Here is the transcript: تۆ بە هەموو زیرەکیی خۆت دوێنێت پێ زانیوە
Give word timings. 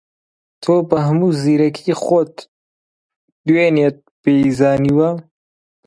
تۆ 0.61 0.73
بە 0.89 0.97
هەموو 1.07 1.37
زیرەکیی 1.41 1.99
خۆت 2.03 2.35
دوێنێت 3.47 3.97
پێ 4.23 4.33
زانیوە 4.59 5.09